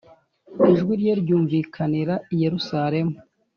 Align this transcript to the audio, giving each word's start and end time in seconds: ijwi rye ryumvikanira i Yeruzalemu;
ijwi 0.73 0.93
rye 0.99 1.13
ryumvikanira 1.21 2.15
i 2.33 2.35
Yeruzalemu; 2.43 3.15